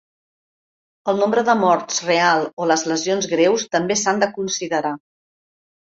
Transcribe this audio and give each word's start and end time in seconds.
El 1.13 1.19
nombre 1.23 1.43
de 1.49 1.55
morts 1.59 2.01
real 2.07 2.47
o 2.65 2.69
les 2.71 2.85
lesions 2.93 3.31
greus 3.35 3.67
també 3.77 3.99
s'han 4.05 4.23
de 4.25 4.31
considerar. 4.39 4.97